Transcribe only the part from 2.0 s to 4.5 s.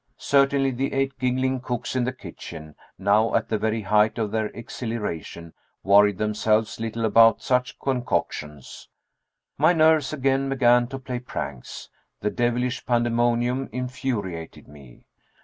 the kitchen, now at the very height of their